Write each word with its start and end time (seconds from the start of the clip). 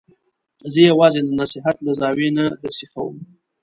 زه 0.71 0.77
یې 0.83 0.89
یوازې 0.91 1.19
د 1.23 1.29
نصحت 1.39 1.77
له 1.85 1.91
زاویې 1.99 2.29
نه 2.37 2.43
درسیخوم. 2.63 3.15